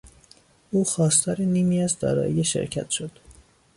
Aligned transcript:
او 0.71 0.83
خواستار 0.83 1.41
نیمی 1.41 1.81
از 1.83 1.99
دارایی 1.99 2.43
شرکت 2.43 2.89
شد. 2.89 3.11